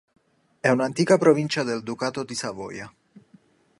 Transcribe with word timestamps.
È 0.59 0.67
un'antica 0.67 1.19
provincia 1.19 1.61
del 1.61 1.83
Ducato 1.83 2.23
di 2.23 2.33
Savoia. 2.33 2.91